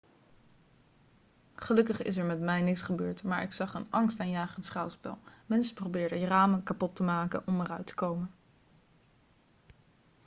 gelukkig 1.55 2.01
is 2.01 2.17
er 2.17 2.25
met 2.25 2.39
mij 2.39 2.61
niks 2.61 2.81
gebeurd 2.81 3.23
maar 3.23 3.41
ik 3.43 3.51
zag 3.53 3.73
een 3.73 3.87
angstaanjagend 3.89 4.65
schouwspel 4.65 5.17
mensen 5.45 5.75
probeerden 5.75 6.25
ramen 6.25 6.63
kapot 6.63 6.95
te 6.95 7.03
maken 7.03 7.47
om 7.47 7.59
eruit 7.61 7.87
te 7.87 7.95
komen 7.95 8.31